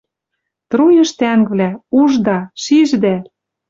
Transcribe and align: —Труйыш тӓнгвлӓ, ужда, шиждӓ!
—Труйыш 0.69 1.09
тӓнгвлӓ, 1.19 1.69
ужда, 1.99 2.37
шиждӓ! 2.63 3.15